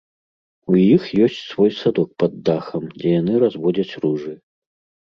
[0.73, 4.33] У іх ёсць свой садок пад дахам, дзе яны разводзяць ружы.